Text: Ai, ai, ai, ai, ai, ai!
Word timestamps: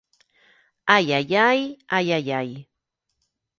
Ai, 0.95 1.07
ai, 1.17 1.29
ai, 1.47 1.61
ai, 1.97 2.07
ai, 2.17 2.27
ai! 2.39 2.49